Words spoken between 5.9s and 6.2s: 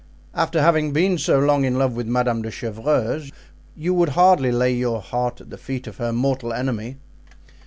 her